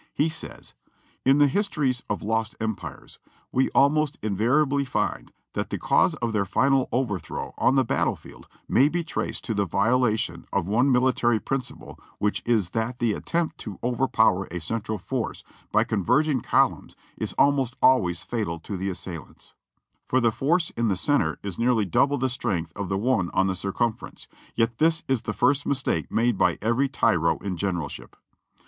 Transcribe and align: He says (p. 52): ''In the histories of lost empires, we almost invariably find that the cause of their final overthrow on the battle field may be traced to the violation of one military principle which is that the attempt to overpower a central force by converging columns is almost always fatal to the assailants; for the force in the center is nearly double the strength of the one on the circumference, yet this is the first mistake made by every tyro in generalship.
He 0.15 0.29
says 0.29 0.73
(p. 1.23 1.29
52): 1.29 1.35
''In 1.35 1.37
the 1.37 1.47
histories 1.47 2.01
of 2.09 2.23
lost 2.23 2.55
empires, 2.59 3.19
we 3.51 3.69
almost 3.69 4.17
invariably 4.23 4.83
find 4.83 5.31
that 5.53 5.69
the 5.69 5.77
cause 5.77 6.15
of 6.15 6.33
their 6.33 6.43
final 6.47 6.89
overthrow 6.91 7.53
on 7.59 7.75
the 7.75 7.83
battle 7.83 8.15
field 8.15 8.47
may 8.67 8.89
be 8.89 9.03
traced 9.03 9.43
to 9.43 9.53
the 9.53 9.67
violation 9.67 10.47
of 10.51 10.65
one 10.65 10.91
military 10.91 11.39
principle 11.39 11.99
which 12.17 12.41
is 12.47 12.71
that 12.71 12.97
the 12.97 13.13
attempt 13.13 13.59
to 13.59 13.77
overpower 13.83 14.47
a 14.49 14.59
central 14.59 14.97
force 14.97 15.43
by 15.71 15.83
converging 15.83 16.41
columns 16.41 16.95
is 17.15 17.33
almost 17.33 17.77
always 17.79 18.23
fatal 18.23 18.57
to 18.61 18.75
the 18.75 18.89
assailants; 18.89 19.53
for 20.07 20.19
the 20.19 20.31
force 20.31 20.71
in 20.71 20.87
the 20.87 20.95
center 20.97 21.37
is 21.43 21.59
nearly 21.59 21.85
double 21.85 22.17
the 22.17 22.27
strength 22.27 22.73
of 22.75 22.89
the 22.89 22.97
one 22.97 23.29
on 23.35 23.45
the 23.45 23.53
circumference, 23.53 24.27
yet 24.55 24.79
this 24.79 25.03
is 25.07 25.21
the 25.21 25.31
first 25.31 25.63
mistake 25.67 26.11
made 26.11 26.39
by 26.39 26.57
every 26.63 26.89
tyro 26.89 27.37
in 27.37 27.55
generalship. 27.55 28.15